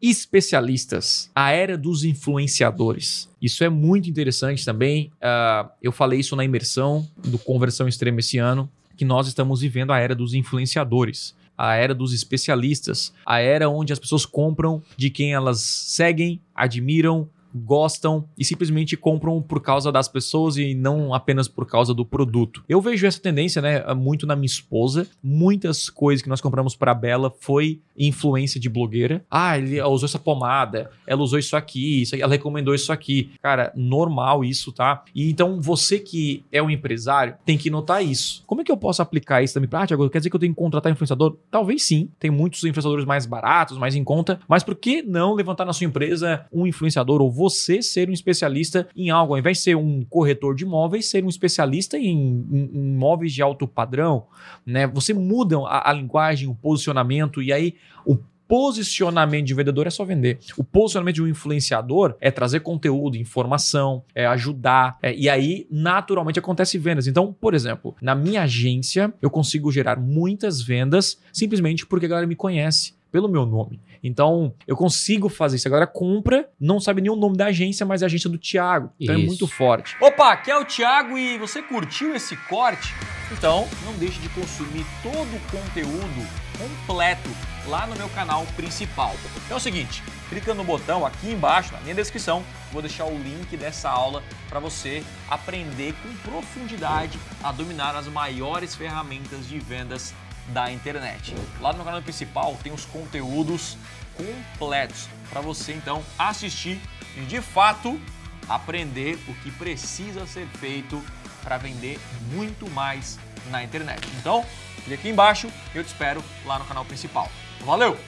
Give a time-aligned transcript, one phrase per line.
[0.00, 3.28] especialistas, a era dos influenciadores.
[3.42, 5.10] Isso é muito interessante também.
[5.16, 9.92] Uh, eu falei isso na imersão do Conversão Extrema esse ano, que nós estamos vivendo
[9.92, 11.36] a era dos influenciadores.
[11.56, 17.28] A era dos especialistas, a era onde as pessoas compram de quem elas seguem, admiram,
[17.54, 22.62] gostam e simplesmente compram por causa das pessoas e não apenas por causa do produto.
[22.68, 25.06] Eu vejo essa tendência, né, muito na minha esposa.
[25.22, 29.24] Muitas coisas que nós compramos para Bela foi influência de blogueira.
[29.30, 33.30] Ah, ele usou essa pomada, ela usou isso aqui, isso aqui, ela recomendou isso aqui.
[33.42, 35.02] Cara, normal isso, tá?
[35.14, 38.42] E então você que é um empresário tem que notar isso.
[38.46, 39.68] Como que eu posso aplicar isso também?
[39.72, 41.38] Ah, Thiago, quer dizer que eu tenho que contratar influenciador?
[41.50, 42.10] Talvez sim.
[42.18, 45.86] Tem muitos influenciadores mais baratos, mais em conta, mas por que não levantar na sua
[45.86, 49.32] empresa um influenciador ou você ser um especialista em algo?
[49.32, 53.32] Ao invés de ser um corretor de imóveis, ser um especialista em, em, em imóveis
[53.32, 54.26] de alto padrão,
[54.66, 54.86] né?
[54.88, 57.74] Você muda a, a linguagem, o posicionamento e aí
[58.04, 60.38] o posicionamento de vendedor é só vender.
[60.56, 64.98] O posicionamento de um influenciador é trazer conteúdo, informação, é ajudar.
[65.02, 67.06] É, e aí, naturalmente, acontece vendas.
[67.06, 72.26] Então, por exemplo, na minha agência, eu consigo gerar muitas vendas simplesmente porque a galera
[72.26, 73.80] me conhece pelo meu nome.
[74.02, 75.68] Então, eu consigo fazer isso.
[75.68, 78.90] Agora, compra, não sabe nem o nome da agência, mas é a agência do Thiago.
[79.00, 79.24] Então isso.
[79.24, 79.96] é muito forte.
[80.00, 82.94] Opa, aqui é o Thiago e você curtiu esse corte?
[83.32, 86.26] Então, não deixe de consumir todo o conteúdo
[86.58, 87.28] completo
[87.68, 89.14] lá no meu canal principal.
[89.44, 93.18] Então é o seguinte, clica no botão aqui embaixo, na minha descrição, vou deixar o
[93.18, 100.14] link dessa aula para você aprender com profundidade a dominar as maiores ferramentas de vendas
[100.48, 101.34] da internet.
[101.60, 103.76] Lá no meu canal principal tem os conteúdos
[104.16, 106.80] completos para você então assistir
[107.16, 108.00] e de fato
[108.48, 111.02] aprender o que precisa ser feito
[111.42, 112.00] para vender
[112.32, 113.18] muito mais
[113.50, 114.06] na internet.
[114.18, 114.44] Então,
[114.82, 117.30] clique aqui embaixo e eu te espero lá no canal principal.
[117.60, 117.98] Valeu!